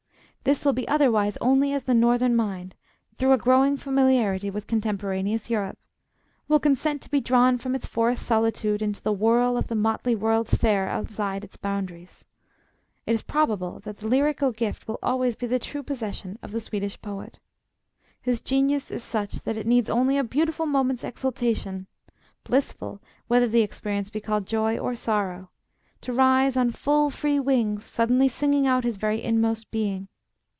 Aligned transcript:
This 0.43 0.65
will 0.65 0.73
be 0.73 0.87
otherwise 0.87 1.37
only 1.39 1.71
as 1.71 1.83
the 1.83 1.93
northern 1.93 2.35
mind, 2.35 2.73
through 3.15 3.31
a 3.31 3.37
growing 3.37 3.77
familiarity 3.77 4.49
with 4.49 4.65
contemporaneous 4.65 5.51
Europe, 5.51 5.77
will 6.47 6.59
consent 6.59 7.03
to 7.03 7.11
be 7.11 7.21
drawn 7.21 7.59
from 7.59 7.75
its 7.75 7.85
forest 7.85 8.23
solitude 8.25 8.81
into 8.81 9.03
the 9.03 9.13
whirl 9.13 9.55
of 9.55 9.67
the 9.67 9.75
motley 9.75 10.15
World's 10.15 10.55
Fair 10.55 10.89
outside 10.89 11.43
its 11.43 11.57
boundaries. 11.57 12.25
It 13.05 13.13
is 13.13 13.21
probable 13.21 13.81
that 13.81 13.97
the 13.97 14.07
lyrical 14.07 14.51
gift 14.51 14.87
will 14.87 14.97
always 15.03 15.35
be 15.35 15.45
the 15.45 15.59
true 15.59 15.83
possession 15.83 16.39
of 16.41 16.49
the 16.51 16.59
Swedish 16.59 16.99
poet. 17.03 17.37
His 18.19 18.41
genius 18.41 18.89
is 18.89 19.03
such 19.03 19.41
that 19.43 19.57
it 19.57 19.67
needs 19.67 19.91
only 19.91 20.17
a 20.17 20.23
beautiful 20.23 20.65
moment's 20.65 21.03
exaltation 21.03 21.85
(blissful, 22.45 22.99
whether 23.27 23.47
the 23.47 23.61
experience 23.61 24.09
be 24.09 24.19
called 24.19 24.47
joy 24.47 24.75
or 24.79 24.95
sorrow) 24.95 25.51
to 26.01 26.11
rise 26.11 26.57
on 26.57 26.71
full, 26.71 27.11
free 27.11 27.39
wings, 27.39 27.85
suddenly 27.85 28.27
singing 28.27 28.65
out 28.65 28.83
his 28.83 28.97
very 28.97 29.21
inmost 29.21 29.69
being. 29.69 30.07